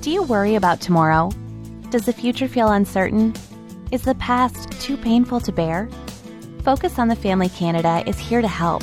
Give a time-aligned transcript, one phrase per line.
[0.00, 1.30] Do you worry about tomorrow?
[1.90, 3.34] Does the future feel uncertain?
[3.92, 5.90] Is the past too painful to bear?
[6.64, 8.82] Focus on the Family Canada is here to help,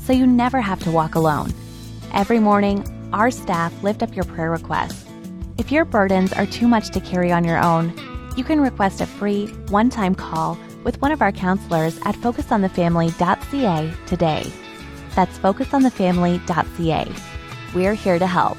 [0.00, 1.52] so you never have to walk alone.
[2.14, 2.82] Every morning,
[3.12, 5.04] our staff lift up your prayer requests.
[5.58, 7.92] If your burdens are too much to carry on your own,
[8.34, 13.94] you can request a free one time call with one of our counselors at focusonthefamily.ca
[14.06, 14.50] today.
[15.14, 17.14] That's focusonthefamily.ca.
[17.74, 18.56] We're here to help.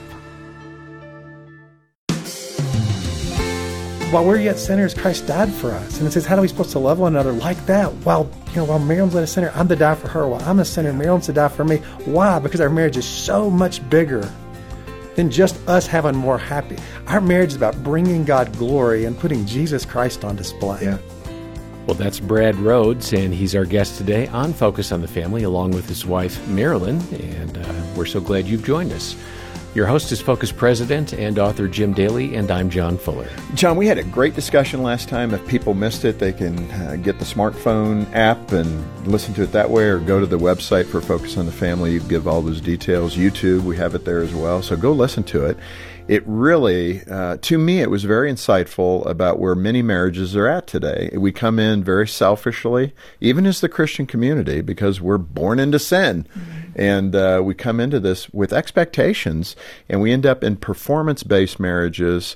[4.12, 5.98] While we're yet sinners, Christ died for us.
[5.98, 7.92] And it says, how are we supposed to love one another like that?
[8.06, 10.26] While, you know, while Marilyn's a sinner, I'm to die for her.
[10.26, 11.78] While I'm a sinner, Marilyn's to die for me.
[12.06, 12.40] Why?
[12.40, 14.32] Because our marriage is so much bigger
[15.16, 16.78] than just us having more happy.
[17.08, 20.84] Our marriage is about bringing God glory and putting Jesus Christ on display.
[20.84, 20.98] Yeah.
[21.86, 25.72] Well, that's Brad Rhodes, and he's our guest today on Focus on the Family, along
[25.72, 27.02] with his wife, Marilyn.
[27.14, 29.16] And uh, we're so glad you've joined us.
[29.76, 33.28] Your host is Focus President and author Jim Daly, and I'm John Fuller.
[33.56, 35.34] John, we had a great discussion last time.
[35.34, 39.52] If people missed it, they can uh, get the smartphone app and listen to it
[39.52, 41.92] that way, or go to the website for Focus on the Family.
[41.92, 43.18] You give all those details.
[43.18, 44.62] YouTube, we have it there as well.
[44.62, 45.58] So go listen to it
[46.08, 50.68] it really, uh, to me, it was very insightful about where many marriages are at
[50.68, 51.10] today.
[51.14, 56.28] We come in very selfishly, even as the Christian community, because we're born into sin.
[56.34, 56.62] Mm-hmm.
[56.76, 59.56] And uh, we come into this with expectations,
[59.90, 62.36] and we end up in performance based marriages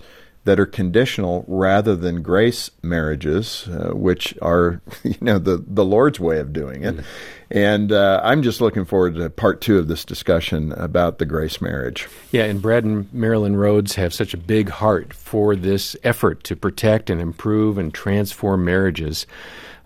[0.50, 6.19] that are conditional rather than grace marriages, uh, which are, you know, the, the Lord's
[6.19, 6.95] way of doing it.
[6.95, 7.06] Mm-hmm.
[7.52, 11.61] And uh, I'm just looking forward to part two of this discussion about the grace
[11.61, 12.08] marriage.
[12.31, 16.56] Yeah, and Brad and Marilyn Rhodes have such a big heart for this effort to
[16.56, 19.28] protect and improve and transform marriages.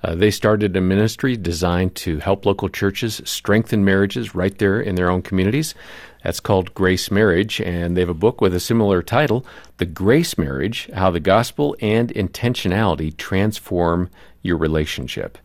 [0.04, 4.95] Uh, they started a ministry designed to help local churches strengthen marriages right there in
[4.95, 5.73] their own communities.
[6.23, 9.45] That's called Grace Marriage, and they have a book with a similar title,
[9.78, 14.10] The Grace Marriage How the Gospel and Intentionality Transform
[14.42, 15.38] Your Relationship.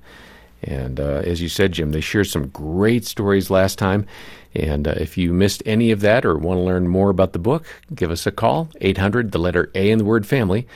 [0.63, 4.07] And uh, as you said, Jim, they shared some great stories last time.
[4.55, 7.39] And uh, if you missed any of that or want to learn more about the
[7.39, 10.67] book, give us a call, 800, the letter A in the word family,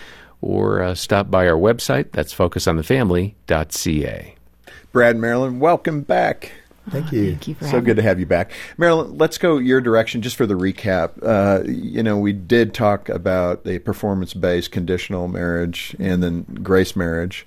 [0.42, 2.12] or uh, stop by our website.
[2.12, 4.34] That's focusonthefamily.ca.
[4.92, 6.52] Brad Marilyn, welcome back.
[6.90, 7.22] Thank you.
[7.22, 8.52] Oh, thank you so good to have you back.
[8.76, 11.12] Marilyn, let's go your direction just for the recap.
[11.22, 16.96] Uh, you know, we did talk about a performance based conditional marriage and then grace
[16.96, 17.46] marriage.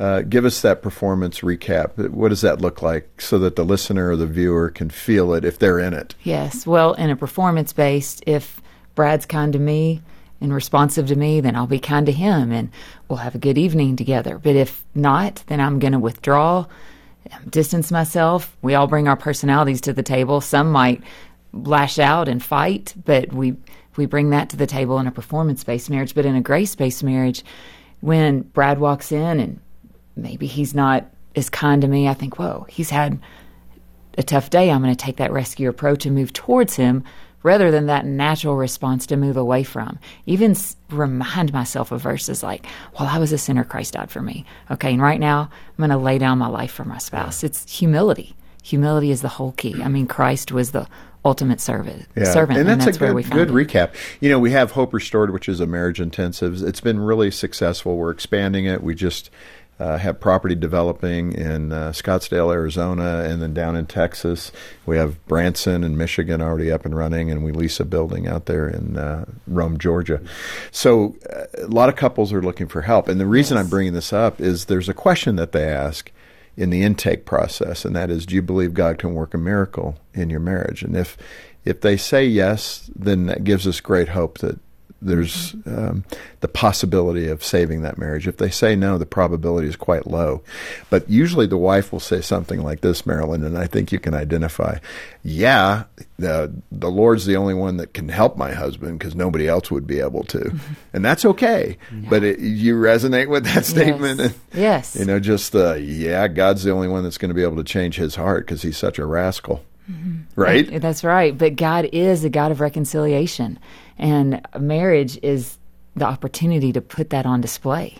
[0.00, 2.10] Uh, give us that performance recap.
[2.10, 5.44] What does that look like so that the listener or the viewer can feel it
[5.44, 6.16] if they're in it?
[6.24, 6.66] Yes.
[6.66, 8.60] Well, in a performance based, if
[8.96, 10.02] Brad's kind to me
[10.44, 12.70] and responsive to me, then I'll be kind to him and
[13.08, 14.38] we'll have a good evening together.
[14.38, 16.66] But if not, then I'm going to withdraw,
[17.32, 18.56] um, distance myself.
[18.62, 20.40] We all bring our personalities to the table.
[20.40, 21.02] Some might
[21.52, 23.56] lash out and fight, but we
[23.96, 26.14] we bring that to the table in a performance based marriage.
[26.14, 27.44] But in a grace based marriage,
[28.00, 29.60] when Brad walks in and
[30.16, 32.08] maybe he's not as kind to me.
[32.08, 33.18] I think, whoa, he's had
[34.16, 34.70] a tough day.
[34.70, 37.04] I'm going to take that rescue approach and move towards him
[37.44, 40.00] rather than that natural response to move away from.
[40.26, 42.66] Even s- remind myself of verses like,
[42.98, 44.44] well, I was a sinner, Christ died for me.
[44.72, 47.44] Okay, and right now I'm going to lay down my life for my spouse.
[47.44, 48.34] It's humility.
[48.64, 49.80] Humility is the whole key.
[49.82, 50.88] I mean, Christ was the
[51.24, 52.06] ultimate servant.
[52.16, 52.24] Yeah.
[52.24, 53.52] servant and that's, and that's a good, where we good it.
[53.52, 53.94] recap.
[54.20, 56.62] You know, we have Hope Restored, which is a marriage intensive.
[56.62, 57.96] It's been really successful.
[57.96, 58.82] We're expanding it.
[58.82, 59.30] We just
[59.78, 64.52] uh, have property developing in uh, Scottsdale, Arizona, and then down in Texas.
[64.86, 68.46] We have Branson and Michigan already up and running, and we lease a building out
[68.46, 70.20] there in uh, Rome, Georgia.
[70.70, 73.08] So uh, a lot of couples are looking for help.
[73.08, 73.64] And the reason yes.
[73.64, 76.12] I'm bringing this up is there's a question that they ask
[76.56, 79.98] in the intake process, and that is, do you believe God can work a miracle
[80.12, 80.82] in your marriage?
[80.82, 81.16] And if
[81.64, 84.58] if they say yes, then that gives us great hope that
[85.04, 86.04] there's um,
[86.40, 88.26] the possibility of saving that marriage.
[88.26, 90.42] If they say no, the probability is quite low.
[90.90, 94.14] But usually the wife will say something like this, Marilyn, and I think you can
[94.14, 94.78] identify.
[95.22, 95.84] Yeah,
[96.18, 99.86] the the Lord's the only one that can help my husband because nobody else would
[99.86, 100.54] be able to,
[100.92, 101.76] and that's okay.
[101.92, 102.08] Yeah.
[102.10, 104.34] But it, you resonate with that statement, yes.
[104.52, 104.96] And, yes.
[104.96, 107.64] You know, just the yeah, God's the only one that's going to be able to
[107.64, 109.64] change his heart because he's such a rascal.
[109.90, 110.40] Mm-hmm.
[110.40, 110.80] Right?
[110.80, 111.36] That's right.
[111.36, 113.58] But God is a God of reconciliation.
[113.98, 115.58] And marriage is
[115.96, 117.96] the opportunity to put that on display.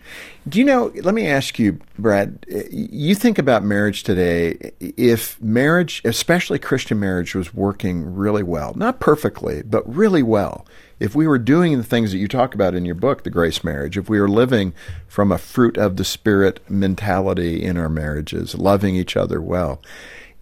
[0.49, 6.03] Do you know, let me ask you, Brad, you think about marriage today, if marriage,
[6.05, 10.67] especially Christian marriage, was working really well, not perfectly, but really well,
[10.99, 13.63] if we were doing the things that you talk about in your book, The Grace
[13.63, 14.75] Marriage, if we were living
[15.07, 19.81] from a fruit of the Spirit mentality in our marriages, loving each other well,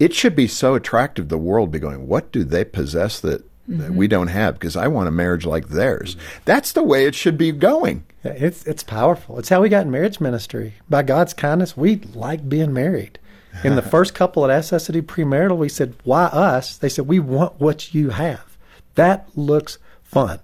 [0.03, 3.91] it should be so attractive the world be going, what do they possess that that
[3.91, 3.97] mm-hmm.
[3.97, 6.17] we don't have because I want a marriage like theirs.
[6.45, 8.05] That's the way it should be going.
[8.25, 9.39] It's it's powerful.
[9.39, 10.75] It's how we got in marriage ministry.
[10.91, 13.21] By God's kindness, we like being married.
[13.63, 17.61] In the first couple at SSD premarital, we said, "Why us?" They said, "We want
[17.61, 18.59] what you have."
[18.97, 20.41] That looks fun.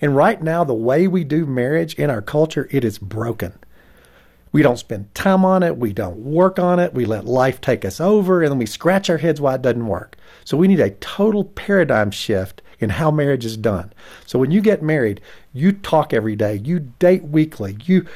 [0.00, 3.58] And right now, the way we do marriage in our culture, it is broken.
[4.52, 5.76] We don't spend time on it.
[5.76, 6.94] We don't work on it.
[6.94, 9.86] We let life take us over, and then we scratch our heads why it doesn't
[9.86, 10.16] work.
[10.44, 13.92] So we need a total paradigm shift in how marriage is done.
[14.26, 15.20] So when you get married,
[15.52, 18.06] you talk every day, you date weekly, you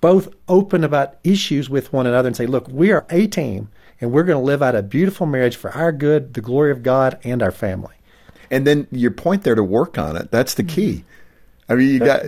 [0.00, 3.68] both open about issues with one another and say, look, we are a team,
[4.00, 6.82] and we're going to live out a beautiful marriage for our good, the glory of
[6.82, 7.94] God, and our family.
[8.50, 10.92] And then your point there to work on it, that's the key.
[10.92, 11.72] Mm-hmm.
[11.72, 12.24] I mean, you got,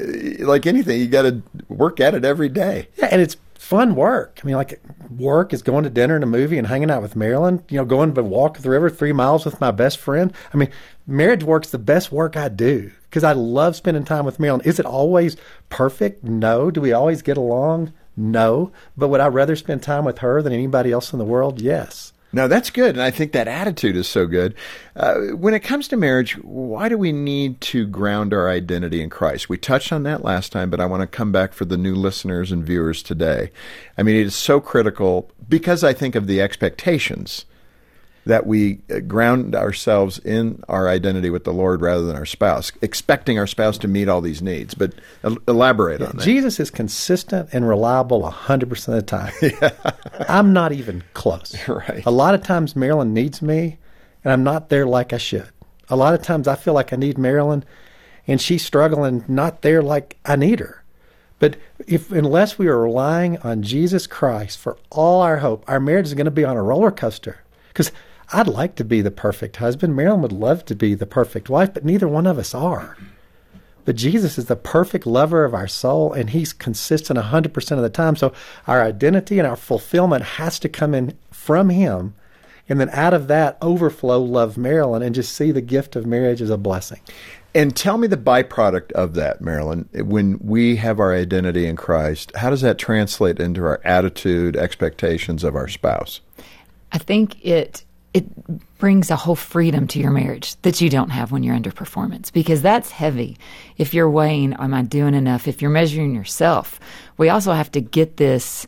[0.47, 2.89] like anything, you got to work at it every day.
[2.97, 4.41] Yeah, and it's fun work.
[4.43, 7.17] I mean, like work is going to dinner and a movie and hanging out with
[7.17, 7.63] Marilyn.
[7.69, 10.33] You know, going to walk the river three miles with my best friend.
[10.55, 10.71] I mean,
[11.07, 14.63] marriage work's the best work I do because I love spending time with Marilyn.
[14.65, 15.37] Is it always
[15.69, 16.25] perfect?
[16.25, 16.71] No.
[16.71, 17.93] Do we always get along?
[18.17, 18.73] No.
[18.97, 21.61] But would I rather spend time with her than anybody else in the world?
[21.61, 22.13] Yes.
[22.31, 22.91] No, that's good.
[22.91, 24.55] And I think that attitude is so good.
[24.95, 29.09] Uh, when it comes to marriage, why do we need to ground our identity in
[29.09, 29.49] Christ?
[29.49, 31.95] We touched on that last time, but I want to come back for the new
[31.95, 33.51] listeners and viewers today.
[33.97, 37.47] I mean, it is so critical because I think of the expectations
[38.29, 42.71] that we uh, ground ourselves in our identity with the Lord rather than our spouse,
[42.83, 44.75] expecting our spouse to meet all these needs.
[44.75, 44.93] But
[45.25, 46.25] el- elaborate on that.
[46.25, 49.33] Jesus is consistent and reliable 100% of the time.
[50.29, 51.57] I'm not even close.
[51.69, 52.05] Right.
[52.05, 53.79] A lot of times Marilyn needs me,
[54.25, 55.49] and I'm not there like I should.
[55.89, 57.65] A lot of times I feel like I need Marilyn,
[58.27, 60.83] and she's struggling, not there like I need her.
[61.39, 66.07] But if unless we are relying on Jesus Christ for all our hope, our marriage
[66.07, 67.39] is going to be on a roller coaster.
[67.69, 67.93] Because
[68.33, 69.97] I'd like to be the perfect husband.
[69.97, 72.97] Marilyn would love to be the perfect wife, but neither one of us are.
[73.87, 77.89] But Jesus is the perfect lover of our soul, and He's consistent 100% of the
[77.89, 78.17] time.
[78.17, 78.35] So
[78.67, 82.15] our identity and our fulfillment has to come in from Him.
[82.69, 86.43] And then out of that, overflow love Marilyn and just see the gift of marriage
[86.43, 87.01] as a blessing.
[87.55, 89.89] And tell me the byproduct of that, Marilyn.
[89.95, 95.45] When we have our identity in Christ, how does that translate into our attitude, expectations
[95.45, 96.21] of our spouse?
[96.93, 97.85] I think it
[98.19, 101.71] it brings a whole freedom to your marriage that you don't have when you're under
[101.71, 103.37] performance because that's heavy.
[103.77, 105.47] If you're weighing, am I doing enough?
[105.47, 106.81] If you're measuring yourself,
[107.17, 108.67] we also have to get this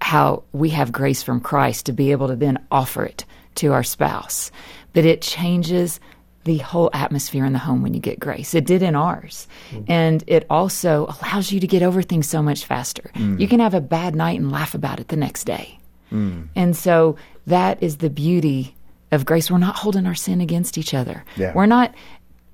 [0.00, 3.24] how we have grace from Christ to be able to then offer it
[3.54, 4.50] to our spouse.
[4.92, 6.00] But it changes
[6.42, 8.54] the whole atmosphere in the home when you get grace.
[8.54, 9.46] It did in ours.
[9.70, 9.84] Mm.
[9.88, 13.10] And it also allows you to get over things so much faster.
[13.14, 13.40] Mm.
[13.40, 15.78] You can have a bad night and laugh about it the next day.
[16.12, 16.48] Mm.
[16.54, 17.16] And so
[17.46, 18.74] that is the beauty
[19.12, 19.50] of grace.
[19.50, 21.24] We're not holding our sin against each other.
[21.36, 21.52] Yeah.
[21.54, 21.94] We're not,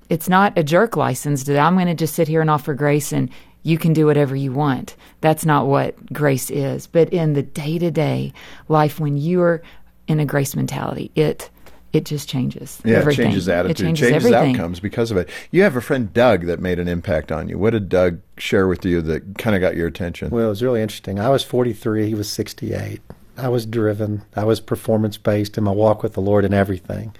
[0.09, 3.11] it's not a jerk license that I'm going to just sit here and offer grace
[3.11, 3.29] and
[3.63, 4.95] you can do whatever you want.
[5.21, 6.87] That's not what grace is.
[6.87, 8.33] But in the day to day
[8.67, 9.61] life, when you're
[10.07, 11.49] in a grace mentality, it
[11.93, 12.81] it just changes.
[12.85, 13.25] Yeah, everything.
[13.25, 14.55] it changes attitude, It changes, changes everything.
[14.55, 15.29] outcomes because of it.
[15.51, 17.57] You have a friend, Doug, that made an impact on you.
[17.57, 20.29] What did Doug share with you that kind of got your attention?
[20.29, 21.19] Well, it was really interesting.
[21.19, 23.01] I was 43, he was 68.
[23.37, 27.15] I was driven, I was performance based in my walk with the Lord and everything.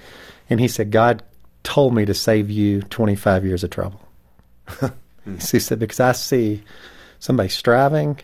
[0.49, 1.23] And he said, God
[1.63, 4.01] told me to save you 25 years of trouble.
[5.25, 6.63] he said, because I see
[7.19, 8.19] somebody striving,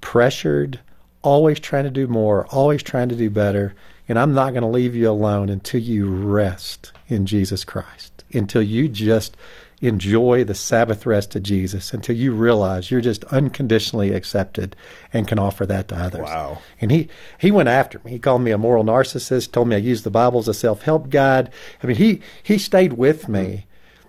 [0.00, 0.80] pressured,
[1.22, 3.74] always trying to do more, always trying to do better.
[4.08, 8.62] And I'm not going to leave you alone until you rest in Jesus Christ, until
[8.62, 9.36] you just
[9.82, 14.76] enjoy the Sabbath rest of Jesus, until you realize you're just unconditionally accepted
[15.12, 16.22] and can offer that to others.
[16.22, 16.58] Wow.
[16.80, 17.08] And he,
[17.38, 18.12] he went after me.
[18.12, 20.82] He called me a moral narcissist, told me I used the Bible as a self
[20.82, 21.50] help guide.
[21.82, 23.66] I mean, he, he stayed with me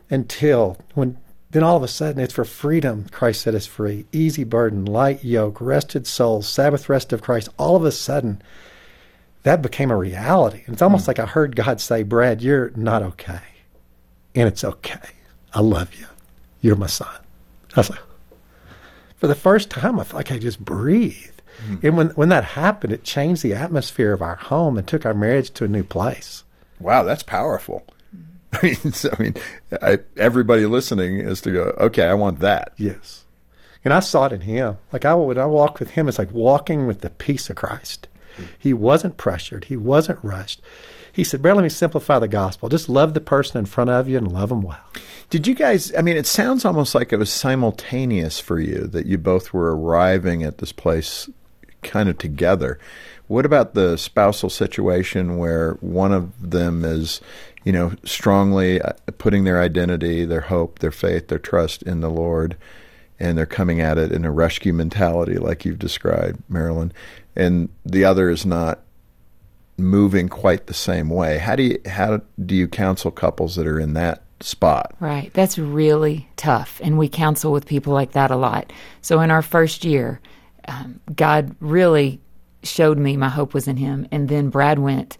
[0.09, 1.17] until when
[1.49, 4.05] then all of a sudden it's for freedom Christ set us free.
[4.11, 7.49] Easy burden, light yoke, rested souls, Sabbath rest of Christ.
[7.59, 8.41] All of a sudden,
[9.43, 10.63] that became a reality.
[10.65, 11.09] And it's almost hmm.
[11.11, 13.41] like I heard God say, Brad, you're not okay.
[14.33, 14.99] And it's okay.
[15.53, 16.05] I love you.
[16.61, 17.13] You're my son.
[17.75, 17.99] I was like,
[19.17, 21.41] for the first time, I felt like I just breathed.
[21.65, 21.75] Hmm.
[21.83, 25.13] And when, when that happened, it changed the atmosphere of our home and took our
[25.13, 26.43] marriage to a new place.
[26.79, 27.85] Wow, that's powerful.
[28.53, 29.35] I mean, so, I mean,
[29.81, 32.73] I, everybody listening is to go, okay, I want that.
[32.77, 33.25] Yes.
[33.85, 34.77] And I saw it in him.
[34.91, 38.07] Like I would I walk with him, it's like walking with the peace of Christ.
[38.37, 38.43] Hmm.
[38.57, 39.65] He wasn't pressured.
[39.65, 40.61] He wasn't rushed.
[41.13, 42.67] He said, Brad, let me simplify the gospel.
[42.67, 44.83] Just love the person in front of you and love them well.
[45.29, 45.95] Did you guys?
[45.95, 49.75] I mean, it sounds almost like it was simultaneous for you that you both were
[49.75, 51.29] arriving at this place
[51.83, 52.79] kind of together.
[53.27, 57.21] What about the spousal situation where one of them is
[57.63, 62.09] you know, strongly uh, putting their identity, their hope, their faith, their trust in the
[62.09, 62.57] Lord,
[63.19, 66.91] and they're coming at it in a rescue mentality, like you've described, Marilyn.
[67.35, 68.81] And the other is not
[69.77, 71.37] moving quite the same way.
[71.37, 74.93] How do you how do you counsel couples that are in that spot?
[74.99, 75.33] Right.
[75.33, 78.71] That's really tough, and we counsel with people like that a lot.
[79.01, 80.19] So in our first year,
[80.67, 82.19] um, God really
[82.63, 85.17] showed me my hope was in Him, and then Brad went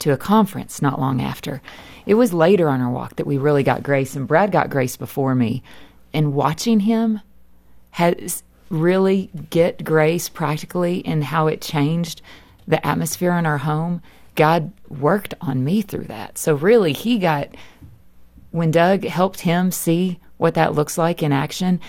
[0.00, 1.62] to a conference not long after.
[2.06, 4.96] It was later on our walk that we really got grace, and Brad got grace
[4.96, 5.62] before me.
[6.12, 7.20] And watching him
[7.92, 12.20] has really get grace practically and how it changed
[12.66, 14.02] the atmosphere in our home.
[14.34, 16.38] God worked on me through that.
[16.38, 17.48] So really, he got
[18.50, 21.80] when Doug helped him see what that looks like in action.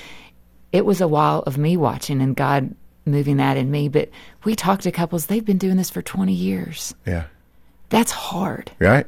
[0.71, 2.75] It was a while of me watching and God
[3.05, 3.89] moving that in me.
[3.89, 4.09] But
[4.43, 6.93] we talked to couples; they've been doing this for twenty years.
[7.05, 7.25] Yeah.
[7.89, 8.71] That's hard.
[8.79, 9.05] Right.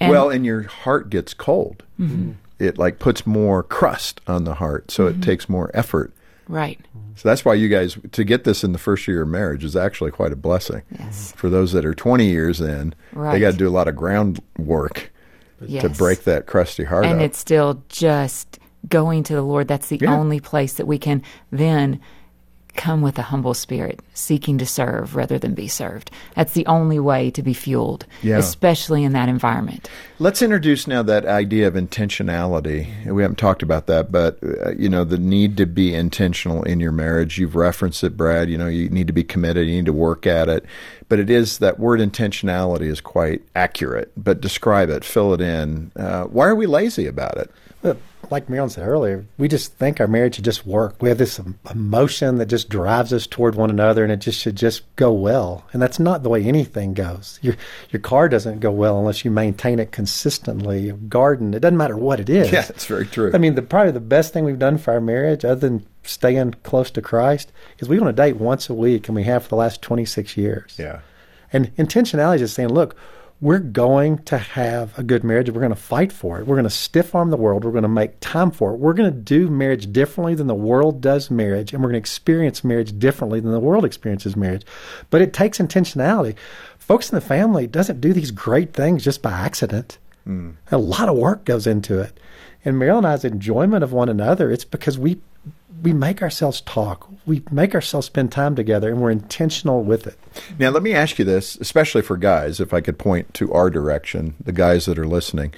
[0.00, 1.82] And- well, and your heart gets cold.
[2.00, 2.32] Mm-hmm.
[2.58, 5.20] It like puts more crust on the heart, so it mm-hmm.
[5.20, 6.12] takes more effort.
[6.48, 6.78] Right.
[7.16, 9.76] So that's why you guys to get this in the first year of marriage is
[9.76, 10.82] actually quite a blessing.
[10.98, 11.32] Yes.
[11.36, 15.12] For those that are 20 years in, they got to do a lot of groundwork
[15.68, 17.24] to break that crusty heart and up.
[17.24, 18.58] it's still just
[18.88, 19.68] going to the Lord.
[19.68, 20.14] That's the Yeah.
[20.14, 22.00] only place that we can then
[22.74, 26.10] come with a humble spirit, seeking to serve rather than be served.
[26.34, 28.38] That's the only way to be fueled, Yeah.
[28.38, 29.88] especially in that environment.
[30.18, 33.06] Let's introduce now that idea of intentionality.
[33.06, 36.80] We haven't talked about that, but uh, you know the need to be intentional in
[36.80, 37.38] your marriage.
[37.38, 38.48] You've referenced it, Brad.
[38.50, 39.66] You know you need to be committed.
[39.66, 40.64] You need to work at it.
[41.08, 44.10] But it is that word intentionality is quite accurate.
[44.16, 45.92] But describe it, fill it in.
[45.96, 47.50] Uh, why are we lazy about it?
[48.30, 50.96] Like Marilyn said earlier, we just think our marriage should just work.
[51.02, 51.38] We have this
[51.70, 55.66] emotion that just drives us toward one another, and it just should just go well.
[55.74, 57.38] And that's not the way anything goes.
[57.42, 57.54] Your
[57.90, 60.80] your car doesn't go well unless you maintain it consistently.
[60.86, 62.50] Your garden, it doesn't matter what it is.
[62.50, 63.30] Yeah, that's very true.
[63.34, 66.54] I mean, the probably the best thing we've done for our marriage, other than staying
[66.62, 69.42] close to Christ, is we go on a date once a week, and we have
[69.42, 70.74] for the last twenty six years.
[70.78, 71.00] yeah,
[71.52, 72.96] And intentionality is just saying, look,
[73.44, 75.50] we're going to have a good marriage.
[75.50, 76.46] We're going to fight for it.
[76.46, 77.62] We're going to stiff arm the world.
[77.62, 78.78] We're going to make time for it.
[78.78, 81.74] We're going to do marriage differently than the world does marriage.
[81.74, 84.64] And we're going to experience marriage differently than the world experiences marriage.
[85.10, 86.36] But it takes intentionality.
[86.78, 89.98] Focus on the Family doesn't do these great things just by accident.
[90.24, 90.52] Hmm.
[90.72, 92.18] A lot of work goes into it.
[92.64, 95.20] And Marilyn and I's enjoyment of one another, it's because we
[95.84, 97.08] we make ourselves talk.
[97.26, 100.18] We make ourselves spend time together and we're intentional with it.
[100.58, 103.68] Now, let me ask you this, especially for guys, if I could point to our
[103.68, 105.52] direction, the guys that are listening.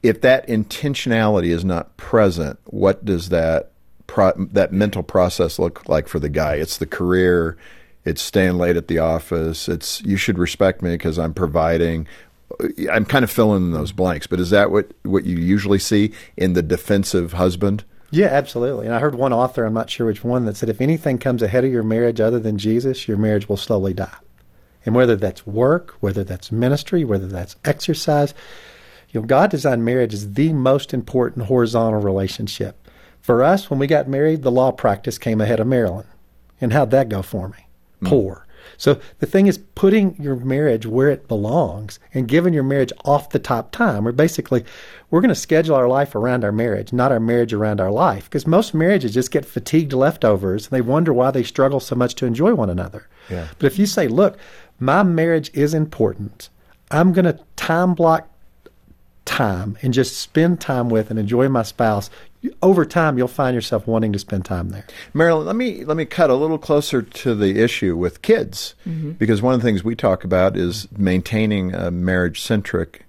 [0.00, 3.72] If that intentionality is not present, what does that
[4.06, 6.54] pro- that mental process look like for the guy?
[6.54, 7.58] It's the career,
[8.04, 12.06] it's staying late at the office, it's you should respect me because I'm providing.
[12.90, 16.12] I'm kind of filling in those blanks, but is that what, what you usually see
[16.36, 17.84] in the defensive husband?
[18.10, 18.86] Yeah, absolutely.
[18.86, 21.42] And I heard one author, I'm not sure which one, that said if anything comes
[21.42, 24.16] ahead of your marriage other than Jesus, your marriage will slowly die.
[24.86, 28.32] And whether that's work, whether that's ministry, whether that's exercise,
[29.10, 32.88] you know, God designed marriage as the most important horizontal relationship.
[33.20, 36.06] For us, when we got married, the law practice came ahead of Marilyn.
[36.60, 37.66] And how'd that go for me?
[38.00, 38.06] Hmm.
[38.06, 38.46] Poor.
[38.76, 43.30] So the thing is putting your marriage where it belongs and giving your marriage off
[43.30, 44.04] the top time.
[44.04, 44.64] We're basically
[45.10, 48.24] we're going to schedule our life around our marriage, not our marriage around our life.
[48.24, 52.14] Because most marriages just get fatigued leftovers and they wonder why they struggle so much
[52.16, 53.08] to enjoy one another.
[53.30, 53.48] Yeah.
[53.58, 54.38] But if you say, look,
[54.78, 56.50] my marriage is important,
[56.90, 58.28] I'm going to time block
[59.24, 62.10] time and just spend time with and enjoy my spouse,
[62.62, 64.86] over time you'll find yourself wanting to spend time there.
[65.14, 69.12] Marilyn, let me let me cut a little closer to the issue with kids, mm-hmm.
[69.12, 73.04] because one of the things we talk about is maintaining a marriage centric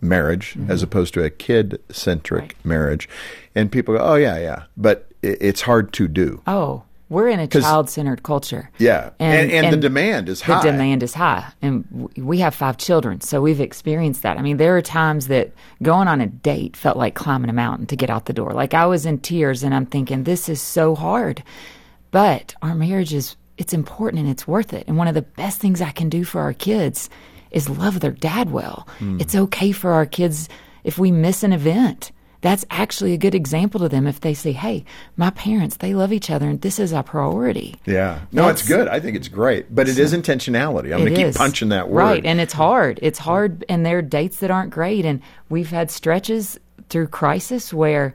[0.00, 2.54] marriage as opposed to a kid centric Right.
[2.64, 3.08] marriage,
[3.54, 6.40] and people go, "Oh yeah, yeah," but it, it's hard to do.
[6.46, 8.70] Oh, we're in a child centered culture.
[8.78, 10.62] Yeah, and, and, the demand is high.
[10.62, 14.38] the demand is high, and we have five children, so we've experienced that.
[14.38, 15.52] I mean, there are times that
[15.82, 18.52] going on a date felt like climbing a mountain to get out the door.
[18.52, 21.42] Like I was in tears, and I'm thinking, this is so hard.
[22.12, 24.84] But our marriage is it's important and it's worth it.
[24.88, 27.10] And one of the best things I can do for our kids
[27.50, 28.88] is love their dad well.
[28.98, 29.20] Hmm.
[29.20, 30.48] It's okay for our kids
[30.82, 32.12] if we miss an event.
[32.42, 34.84] That's actually a good example to them if they say, "Hey,
[35.16, 38.88] my parents, they love each other and this is our priority." Yeah, no, it's good.
[38.88, 40.92] I think it's great, but it is intentionality.
[40.92, 41.36] I'm going to keep is.
[41.36, 42.02] punching that word.
[42.02, 42.98] Right, and it's hard.
[43.02, 45.04] It's hard, and there are dates that aren't great.
[45.04, 48.14] And we've had stretches through crisis where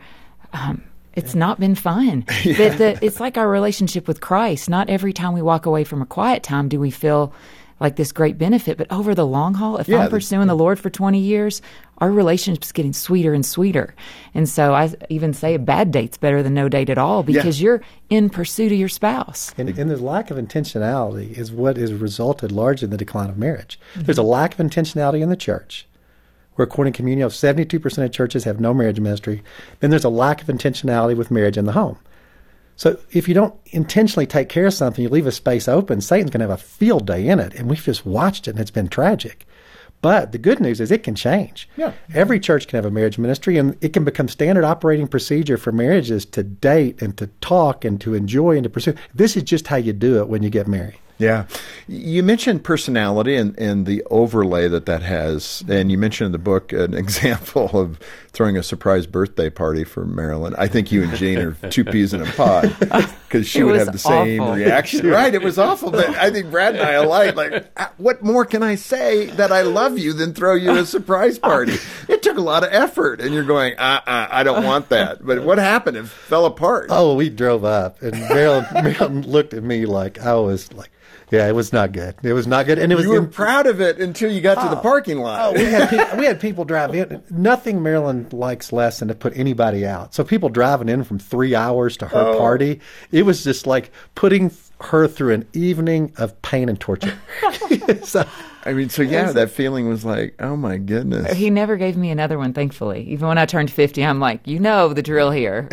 [0.54, 2.26] um, it's not been fun.
[2.46, 4.70] But the, it's like our relationship with Christ.
[4.70, 7.34] Not every time we walk away from a quiet time do we feel
[7.80, 8.78] like this great benefit.
[8.78, 11.62] But over the long haul, if Yeah, I'm pursuing the Lord for 20 years,
[11.98, 13.96] our relationship's getting sweeter and sweeter.
[14.34, 17.62] And so I even say a bad date's better than no date at all because
[17.62, 19.54] you're in pursuit of your spouse.
[19.58, 23.38] And, and the lack of intentionality is what has resulted largely in the decline of
[23.38, 23.80] marriage.
[23.94, 24.04] Mm-hmm.
[24.04, 25.88] There's a lack of intentionality in the church.
[26.56, 29.44] Where according to Communio, 72% of churches have no marriage ministry.
[29.82, 31.98] Then there's a lack of intentionality with marriage in the home.
[32.76, 36.32] So if you don't intentionally take care of something, you leave a space open, Satan's
[36.32, 37.54] going to have a field day in it.
[37.54, 39.46] And we've just watched it and it's been tragic.
[40.02, 41.68] But the good news is it can change.
[41.78, 41.94] Yeah.
[42.14, 45.72] Every church can have a marriage ministry and it can become standard operating procedure for
[45.72, 48.94] marriages to date and to talk and to enjoy and to pursue.
[49.16, 51.00] This is just how you do it when you get married.
[51.18, 51.46] Yeah.
[51.88, 55.64] You mentioned personality and, and the overlay that that has.
[55.68, 58.00] And you mentioned in the book an example of
[58.36, 60.54] throwing a surprise birthday party for Marilyn.
[60.58, 63.78] I think you and Jean are two peas in a pod because she It would
[63.78, 64.56] have the same awful.
[64.56, 65.08] reaction.
[65.10, 65.34] right.
[65.34, 65.90] It was awful.
[65.90, 67.36] But I think Brad and I alike.
[67.36, 70.86] Like, uh, what more can I say that I love you than throw you a
[70.86, 71.76] surprise party?
[72.08, 73.20] It took a lot of effort.
[73.22, 75.26] And you're going, uh, uh, I don't want that.
[75.26, 75.98] But what happened?
[75.98, 76.88] It fell apart.
[76.92, 80.92] Oh, we drove up, and Marilyn, Marilyn looked at me like I was like,
[81.32, 82.16] "Yeah, it was not good.
[82.24, 84.40] It was not good." And it was you were in- proud of it until you
[84.42, 85.42] got to the parking lot.
[85.42, 87.24] Oh, we had pe- we had people drive in.
[87.32, 87.82] Nothing
[88.32, 90.14] Marilyn likes less than to put anybody out.
[90.14, 92.38] So people driving in from three hours to her Oh.
[92.38, 92.80] party,
[93.12, 94.52] it was just like putting
[94.82, 97.18] her through an evening of pain and torture.
[98.04, 98.26] so,
[98.66, 101.34] I mean, so yeah, that feeling was like, oh my goodness.
[101.34, 103.04] He never gave me another one, thankfully.
[103.10, 105.68] Even when I turned 50, I'm like, you know the drill here.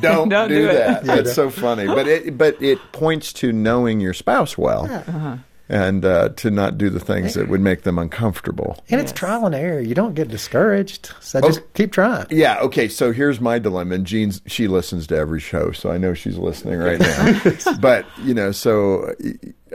[0.00, 1.04] Don't, Don't do, do it.
[1.04, 1.18] that.
[1.18, 5.36] it's so funny, but it but it points to knowing your spouse well, Uh-huh.
[5.68, 8.76] And uh, to not do the things that would make them uncomfortable.
[8.90, 9.80] and it's trial and error.
[9.80, 11.12] You don't get discouraged.
[11.20, 12.26] So just keep trying.
[12.30, 12.58] Yeah.
[12.60, 12.88] Okay.
[12.88, 13.94] So here's my dilemma.
[13.94, 17.40] And Jean's she listens to every show, so I know she's listening right now.
[17.80, 19.14] but you know, so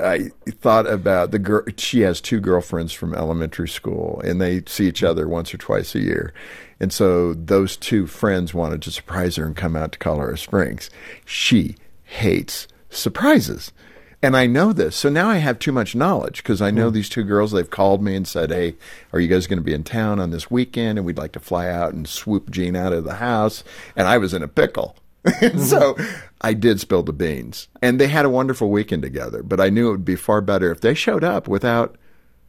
[0.01, 1.63] I thought about the girl.
[1.77, 5.95] She has two girlfriends from elementary school, and they see each other once or twice
[5.95, 6.33] a year.
[6.79, 10.89] And so those two friends wanted to surprise her and come out to Colorado Springs.
[11.25, 13.71] She hates surprises.
[14.21, 14.95] And I know this.
[14.97, 16.95] So now I have too much knowledge because I know hmm.
[16.95, 17.51] these two girls.
[17.51, 18.75] They've called me and said, Hey,
[19.13, 20.99] are you guys going to be in town on this weekend?
[20.99, 23.63] And we'd like to fly out and swoop Jean out of the house.
[23.95, 24.95] And I was in a pickle.
[25.23, 25.59] and mm-hmm.
[25.59, 25.97] so
[26.41, 27.69] I did spill the beans.
[27.81, 29.41] And they had a wonderful weekend together.
[29.41, 31.95] But I knew it would be far better if they showed up without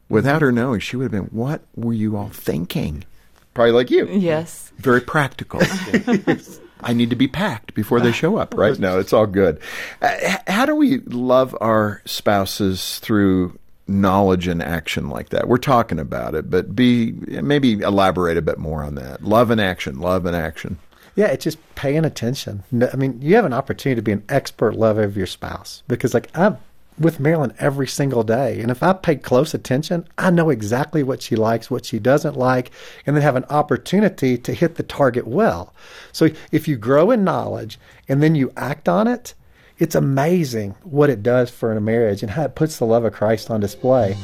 [0.09, 0.81] without her knowing.
[0.81, 3.05] She would have been, What were you all thinking?
[3.53, 4.71] Probably like you yes.
[4.77, 5.61] very practical.
[6.83, 8.77] I need to be packed before they show up, right?
[8.77, 9.59] No, it's all good.
[10.01, 15.47] Uh, how do we love our spouses through knowledge and action like that?
[15.47, 19.23] We're talking about it, but be maybe elaborate a bit more on that.
[19.23, 20.79] Love and action, love and action.
[21.15, 22.63] Yeah, it's just paying attention.
[22.71, 26.13] I mean, you have an opportunity to be an expert lover of your spouse because,
[26.13, 26.57] like, I'm
[26.99, 31.21] with Marilyn every single day, and if I pay close attention, I know exactly what
[31.21, 32.71] she likes, what she doesn't like,
[33.05, 35.73] and then have an opportunity to hit the target well.
[36.11, 39.33] So, if you grow in knowledge and then you act on it,
[39.79, 43.13] it's amazing what it does for a marriage and how it puts the love of
[43.13, 44.15] Christ on display.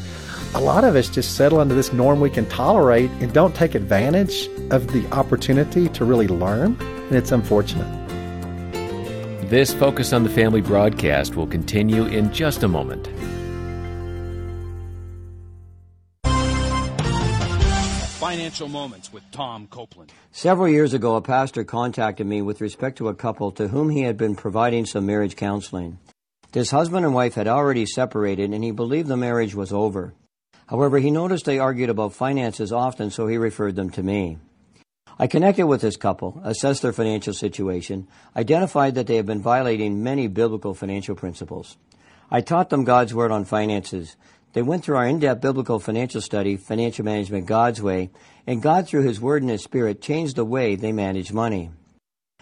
[0.54, 3.74] A lot of us just settle into this norm we can tolerate and don't take
[3.74, 8.07] advantage of the opportunity to really learn, and it's unfortunate.
[9.50, 13.08] This Focus on the Family broadcast will continue in just a moment.
[18.20, 20.12] Financial Moments with Tom Copeland.
[20.34, 24.02] Several years ago, a pastor contacted me with respect to a couple to whom he
[24.02, 25.98] had been providing some marriage counseling.
[26.52, 30.14] This husband and wife had already separated, and he believed the marriage was over.
[30.66, 34.40] However, he noticed they argued about finances often, so he referred them to me.
[35.20, 40.04] I connected with this couple, assessed their financial situation, identified that they had been violating
[40.04, 41.76] many biblical financial principles.
[42.30, 44.16] I taught them God's Word on finances.
[44.54, 48.12] They went through our in-depth biblical financial study, Financial Management God's Way,
[48.46, 51.72] and God, through His Word and His Spirit, changed the way they manage money.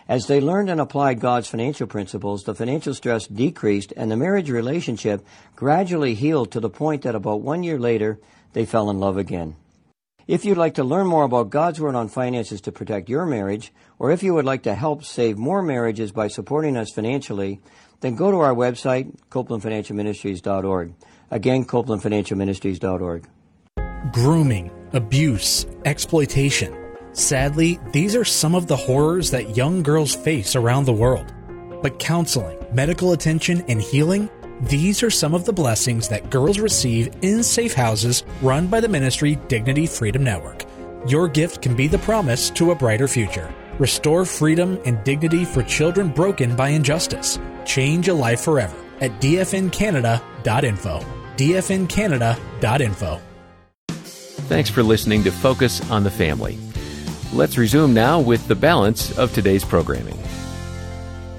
[0.08, 4.50] As they learned and applied God's financial principles, the financial stress decreased and the marriage
[4.50, 8.20] relationship gradually healed to the point that about one year later,
[8.54, 9.56] they fell in love again.
[10.28, 13.72] If you'd like to learn more about God's Word on finances to protect your marriage,
[14.00, 17.62] or if you would like to help save more marriages by supporting us financially,
[18.00, 20.96] then go to our website, CopelandFinancialMinistries.org.
[21.30, 23.28] Again, CopelandFinancialMinistries.org.
[24.12, 26.76] grooming, abuse, exploitation.
[27.14, 31.32] Sadly, these are some of the horrors that young girls face around the world.
[31.84, 34.32] But counseling, medical attention, and healing,
[34.62, 38.88] these are some of the blessings that girls receive in safe houses run by the
[38.88, 40.64] ministry Dignity Freedom Network.
[41.08, 43.54] Your gift can be the promise to a brighter future.
[43.80, 47.38] Restore freedom and dignity for children broken by injustice.
[47.66, 51.06] Change a life forever at dfncanada.info.
[51.38, 53.22] dfncanada.info.
[54.48, 56.58] Thanks for listening to Focus on the Family.
[57.34, 60.18] Let's resume now with the balance of today's programming.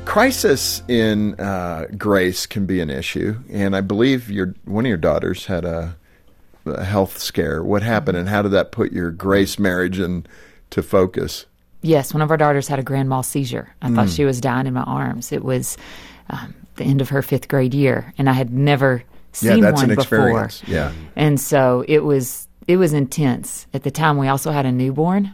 [0.07, 4.97] Crisis in uh, grace can be an issue, and I believe your one of your
[4.97, 5.97] daughters had a,
[6.65, 7.63] a health scare.
[7.63, 11.45] What happened, and how did that put your grace marriage into focus?
[11.83, 13.75] Yes, one of our daughters had a grand mal seizure.
[13.83, 15.33] I thought she was dying in my arms.
[15.33, 15.77] It was
[16.31, 19.83] um, the end of her fifth grade year, and I had never seen yeah, that's
[19.83, 20.45] one an before.
[20.47, 20.63] experience.
[20.67, 23.67] Yeah, And so it was it was intense.
[23.75, 25.33] At the time, we also had a newborn,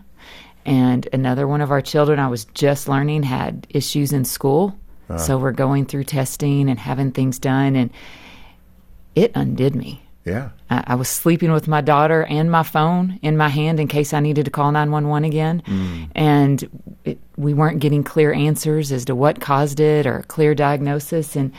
[0.64, 4.78] and another one of our children I was just learning had issues in school.
[5.08, 5.18] Uh-huh.
[5.18, 7.90] So we're going through testing and having things done, and
[9.14, 10.02] it undid me.
[10.24, 10.50] yeah.
[10.70, 14.14] I, I was sleeping with my daughter and my phone in my hand in case
[14.14, 15.62] I needed to call 911 again.
[15.66, 16.08] Mm.
[16.14, 20.54] And it, we weren't getting clear answers as to what caused it or a clear
[20.54, 21.36] diagnosis.
[21.36, 21.52] And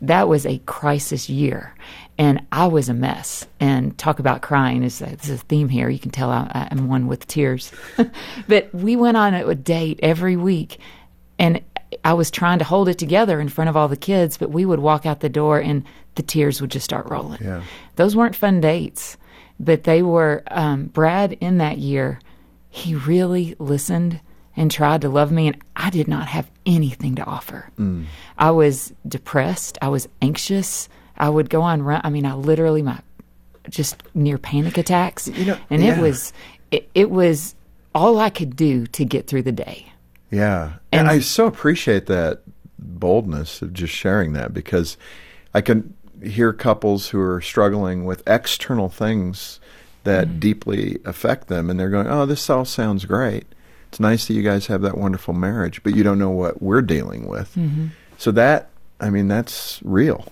[0.00, 1.74] that was a crisis year.
[2.18, 3.46] And I was a mess.
[3.60, 5.88] And talk about crying is a, this is a theme here.
[5.88, 7.70] You can tell I, I'm one with tears.
[8.48, 10.78] but we went on a, a date every week.
[11.38, 11.62] And
[12.04, 14.64] I was trying to hold it together in front of all the kids, but we
[14.64, 17.42] would walk out the door and the tears would just start rolling.
[17.42, 17.62] Yeah.
[17.96, 19.16] Those weren't fun dates,
[19.60, 20.42] but they were.
[20.50, 22.18] Um, Brad in that year,
[22.70, 24.20] he really listened
[24.56, 27.70] and tried to love me, and I did not have anything to offer.
[28.38, 29.76] I was depressed.
[29.82, 30.88] I was anxious.
[31.18, 32.00] I would go on run.
[32.04, 32.98] I mean, I literally my
[33.68, 35.96] just near panic attacks, you know, and yeah.
[35.98, 36.32] it was
[36.70, 37.54] it, it was
[37.94, 39.86] all I could do to get through the day.
[40.30, 40.74] Yeah.
[40.92, 42.42] And, And- I so appreciate that
[42.78, 44.96] boldness of just sharing that because
[45.54, 49.60] I can hear couples who are struggling with external things
[50.04, 50.38] that Mm-hmm.
[50.38, 53.44] deeply affect them and they're going, "Oh, this all sounds great.
[53.88, 56.82] It's nice that you guys have that wonderful marriage, but you don't know what we're
[56.82, 57.86] dealing with." Mm-hmm.
[58.18, 58.68] So that
[59.00, 60.26] I mean, that's real.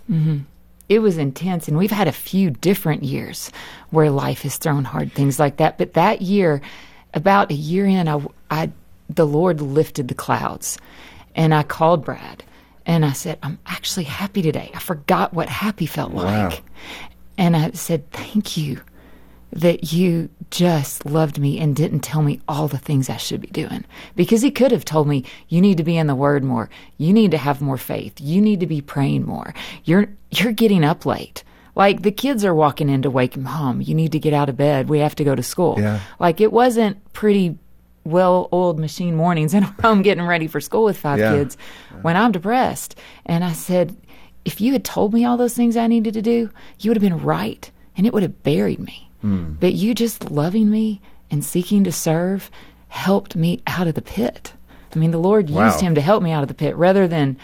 [0.89, 3.51] It was intense and we've had a few different years
[3.91, 5.79] where life has thrown hard things like that.
[5.79, 6.61] But that year
[7.15, 8.21] about a year in I,
[8.51, 8.71] I
[9.09, 10.79] the lord lifted the clouds
[11.37, 12.43] and i called brad
[12.87, 14.71] and i said i'm actually happy today.
[14.75, 16.49] I forgot what happy felt Wow.
[16.49, 16.63] like.
[17.39, 18.81] And i said thank you
[19.55, 23.47] that you just loved me and didn't tell me all the things I should be
[23.49, 23.85] doing.
[24.17, 26.69] Because he could have told me, you need to be in the word more.
[26.99, 28.21] You need to have more faith.
[28.21, 29.55] You need to be praying more.
[29.85, 31.45] You're, you're getting up late.
[31.77, 33.81] Like the kids are walking in to wake mom.
[33.81, 34.89] You need to get out of bed.
[34.89, 35.77] We have to go to school.
[35.79, 36.01] Yeah.
[36.19, 37.57] Like it wasn't pretty
[38.05, 41.33] well oiled machine mornings and I'm getting ready for school with five Yeah.
[41.33, 41.57] kids
[42.03, 42.97] when I'm depressed.
[43.25, 43.97] And I said,
[44.45, 47.03] if you had told me all those things I needed to do, you would have
[47.03, 49.09] been right and it would have buried me.
[49.25, 49.53] Hmm.
[49.59, 52.51] But you just loving me and seeking to serve
[52.89, 54.53] helped me out of the pit.
[54.95, 55.65] I mean, the Lord Wow.
[55.67, 57.39] used him to help me out of the pit rather than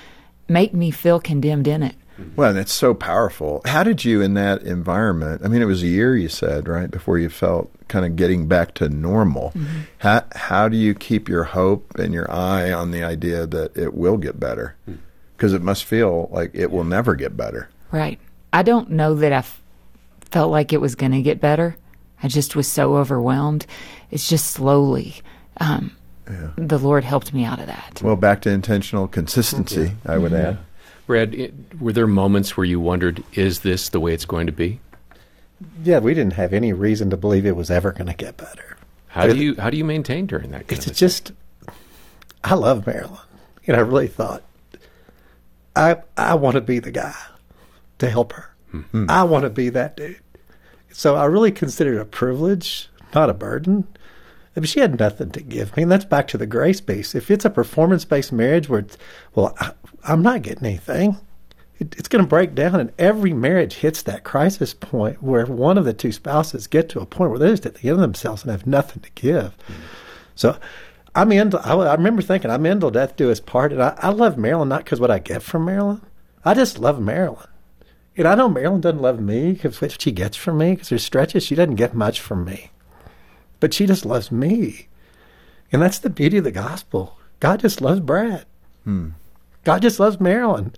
[0.47, 1.95] make me feel condemned in it.
[2.37, 3.63] Well, that's so powerful.
[3.65, 5.41] How did you, in that environment?
[5.43, 8.47] I mean, it was a year you said, right, before you felt kind of getting
[8.47, 9.53] back to normal.
[9.57, 9.79] Mm-hmm.
[9.99, 13.95] How how do you keep your hope and your eye on the idea that it
[13.95, 14.77] will get better?
[14.85, 14.97] Hmm.
[15.35, 17.71] Because it must feel like it will never get better.
[17.91, 18.19] Right.
[18.53, 19.60] I don't know that I f-
[20.31, 21.77] felt like it was going to get better.
[22.23, 23.67] I just was so overwhelmed.
[24.11, 25.17] It's just slowly.
[25.59, 25.97] Um,
[26.57, 28.01] The Lord helped me out of that.
[28.03, 30.59] Well, back to intentional consistency, I would add.
[31.07, 34.53] Brad, i- were there moments where you wondered, is this the way it's going to
[34.53, 34.79] be?
[35.83, 38.77] Yeah, we didn't have any reason to believe it was ever going to get better.
[39.09, 41.33] How do you how do you maintain during that kind It's of a just,
[42.45, 43.19] I love Marilyn.
[43.67, 44.45] And I really thought,
[45.75, 47.15] I I want to be the guy
[47.99, 48.50] to help her.
[48.71, 49.07] Hmm.
[49.09, 50.21] I want to be that dude.
[50.93, 53.87] So I really considered it a privilege, not a burden.
[54.57, 57.15] I mean, she had nothing to give me, and that's back to the grace base.
[57.15, 58.99] If it's a performance based marriage where, it's,
[59.35, 59.73] well, I,
[60.05, 61.17] I'm not getting anything,
[61.79, 65.79] it, it's going to break down, and every marriage hits that crisis point where one
[65.79, 68.01] of the two spouses get to a point where they're just at the end of
[68.01, 69.57] themselves and have nothing to give.
[70.35, 70.59] So
[71.15, 71.55] I'm in.
[71.55, 74.37] I, I remember thinking, I'm in till death do us part, and I, I love
[74.37, 76.03] Marilyn not because what I get from Marilyn.
[76.45, 77.47] I just love Marilyn.
[78.21, 81.03] And I know Marilyn doesn't love me because what she gets from me, because there's
[81.03, 82.71] stretches she doesn't get much from me.
[83.61, 84.89] But she just loves me.
[85.73, 87.19] And that's the beauty of the gospel.
[87.41, 88.45] God just loves Brad.
[88.85, 89.11] Hmm.
[89.65, 90.75] God just loves Marilyn.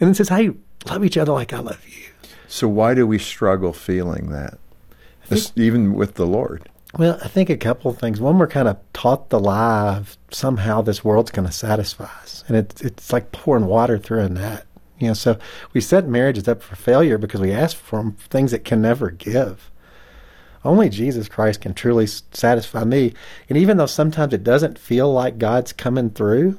[0.00, 0.52] And then says, hey,
[0.88, 2.06] love each other like I love you.
[2.46, 4.58] So why do we struggle feeling that,
[5.28, 6.70] This- even with the Lord?
[6.96, 8.18] Well, I think a couple of things.
[8.18, 12.44] One, we're kind of taught the lie of somehow this world's going to satisfy us,
[12.48, 14.64] and it's it's like pouring water through a net.
[14.98, 15.38] You know, so
[15.72, 19.70] we set marriages up for failure because we ask for things that can never give.
[20.64, 23.14] Only Jesus Christ can truly satisfy me,
[23.48, 26.58] and even though sometimes it doesn't feel like God's coming through,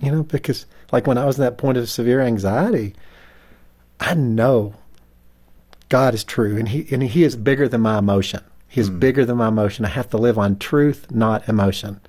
[0.00, 2.94] you know, because like when I was in that point of severe anxiety,
[4.00, 4.74] I know
[5.88, 8.42] God is true, and He and He is bigger than my emotion.
[8.68, 8.98] He is hmm.
[8.98, 9.84] bigger than my emotion.
[9.84, 12.00] I have to live on truth, not emotion.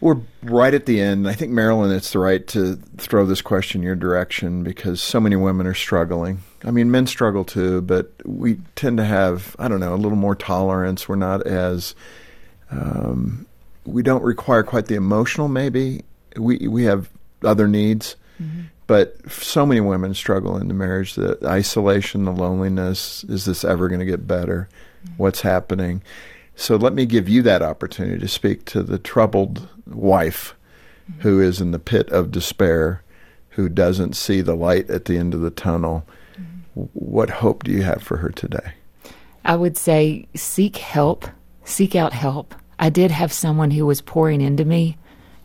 [0.00, 1.28] We're right at the end.
[1.28, 5.34] I think, Marilyn, it's the right to throw this question your direction because so many
[5.34, 6.42] women are struggling.
[6.64, 10.16] I mean, men struggle too, but we tend to have, I don't know, a little
[10.16, 11.08] more tolerance.
[11.08, 11.96] We're not as,
[12.70, 13.46] um,
[13.84, 16.04] we don't require quite the emotional, maybe.
[16.36, 17.10] We, we have
[17.42, 18.14] other needs.
[18.86, 23.22] But so many women struggle in the marriage the isolation, the loneliness.
[23.24, 24.68] Is this ever going to get better?
[25.16, 26.02] What's happening?
[26.58, 30.56] So let me give you that opportunity to speak to the troubled wife
[31.20, 33.04] who is in the pit of despair,
[33.50, 36.04] who doesn't see the light at the end of the tunnel.
[36.74, 38.72] What hope do you have for her today?
[39.44, 41.28] I would say seek help,
[41.62, 42.56] seek out help.
[42.80, 44.98] I did have someone who was pouring into me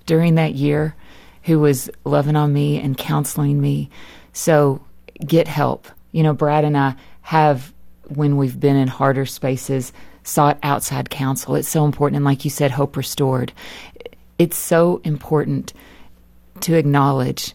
[0.08, 0.96] during that year
[1.44, 3.92] who was loving on me and counseling me.
[4.34, 4.84] So
[5.24, 5.88] get help.
[6.12, 7.72] You know, Brad and I have,
[8.08, 9.94] when we've been in harder spaces,
[10.24, 11.56] sought outside counsel.
[11.56, 12.18] It's so important.
[12.18, 13.54] And like you said, hope restored.
[14.40, 15.74] It's so important
[16.62, 17.54] to acknowledge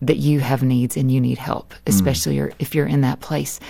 [0.00, 3.60] that you have needs and you need help, especially if you're in that place.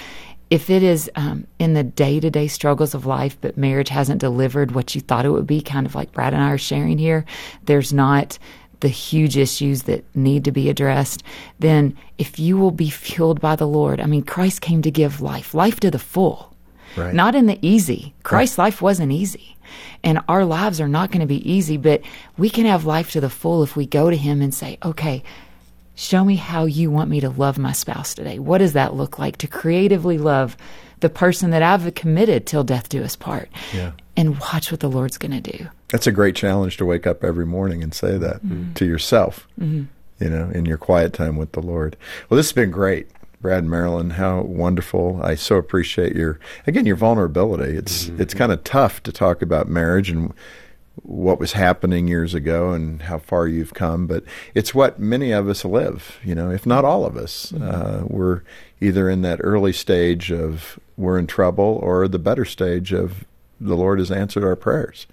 [0.50, 4.20] If it is um, in the day to day struggles of life, but marriage hasn't
[4.20, 6.98] delivered what you thought it would be, kind of like Brad and I are sharing
[6.98, 7.24] here,
[7.64, 8.38] there's not
[8.80, 11.22] the huge issues that need to be addressed,
[11.58, 15.22] then if you will be fueled by the Lord, I mean, Christ came to give
[15.22, 16.53] life, life to the full,
[16.96, 17.14] Right.
[17.14, 18.14] not in the easy.
[18.22, 19.56] Christ's life wasn't easy.
[20.02, 22.02] And our lives are not going to be easy, but
[22.36, 25.22] we can have life to the full if we go to Him and say, okay,
[25.94, 28.38] show me how you want me to love my spouse today.
[28.38, 30.56] What does that look like to creatively love
[31.00, 33.48] the person that I've committed till death do us part?
[33.72, 33.92] Yeah.
[34.16, 35.68] And watch what the Lord's going to do.
[35.88, 38.74] That's a great challenge to wake up every morning and say that mm-hmm.
[38.74, 39.84] to yourself, mm-hmm.
[40.22, 41.96] you know, in your quiet time with the Lord.
[42.28, 43.08] Well, this has been great.
[43.44, 45.20] Brad Marilyn, how wonderful.
[45.22, 47.76] I so appreciate your, again, your vulnerability.
[47.76, 50.32] It's, it's kind of tough to talk about marriage and
[51.02, 55.46] what was happening years ago and how far you've come, but it's what many of
[55.46, 57.52] us live, you know, if not all of us.
[57.52, 58.40] Uh, we're
[58.80, 63.26] either in that early stage of we're in trouble or the better stage of
[63.60, 65.06] the Lord has answered our prayers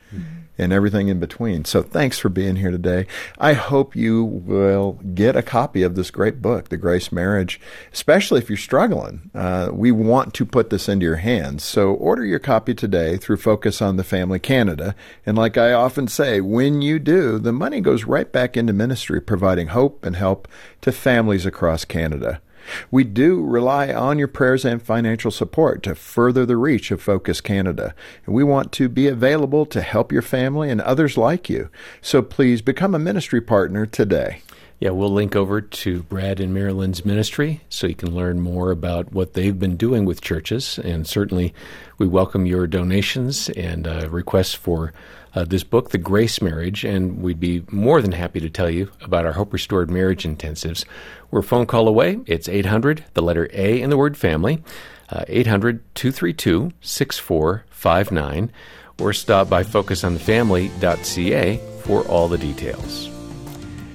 [0.58, 1.66] and everything in between.
[1.66, 3.08] So thanks for being here today.
[3.40, 7.60] I hope you will get a copy of this great book, The Grace Marriage,
[7.92, 9.32] especially if you're struggling.
[9.34, 11.64] Uh, we want to put this into your hands.
[11.64, 14.94] So order your copy today through Focus on the Family Canada.
[15.26, 19.20] And like I often say, when you do, the money goes right back into ministry,
[19.20, 20.48] providing hope and help
[20.82, 22.42] to families across Canada.
[22.90, 27.42] We do rely on your prayers and financial support to further the reach of Focus
[27.42, 27.94] Canada.
[28.26, 31.70] And we want to be available to help your family and others like you.
[32.02, 34.42] So please become a ministry partner today.
[34.82, 39.14] Yeah, we'll link over to Brad and Marilyn's ministry so you can learn more about
[39.14, 40.80] what they've been doing with churches.
[40.80, 41.54] And certainly,
[42.00, 44.92] we welcome your donations and uh, requests for
[45.34, 46.84] uh, this book, The Grace Marriage.
[46.84, 50.86] And we'd be more than happy to tell you about our Hope Restored Marriage Intensives.
[51.30, 52.20] We're a phone call away.
[52.26, 54.64] It's 800, the letter A in the word family,
[55.10, 58.52] uh, 800 232 6459,
[59.00, 63.10] or stop by focusonthefamily.ca for all the details.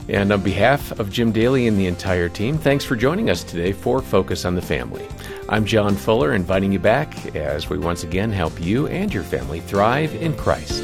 [0.08, 3.72] And on behalf of Jim Daly and the entire team, thanks for joining us today
[3.72, 5.04] for Focus on the Family.
[5.48, 9.60] I'm John Fuller, inviting you back as we once again help you and your family
[9.60, 10.82] thrive in Christ.